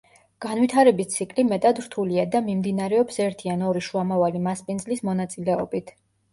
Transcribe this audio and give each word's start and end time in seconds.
განვითარების 0.43 1.09
ციკლი 1.15 1.45
მეტად 1.49 1.81
რთულია 1.89 2.25
და 2.37 2.41
მიმდინარეობს 2.49 3.23
ერთი 3.27 3.55
ან 3.59 3.63
ორი 3.69 3.87
შუამავალი 3.91 4.45
მასპინძლის 4.51 5.09
მონაწილეობით. 5.13 5.97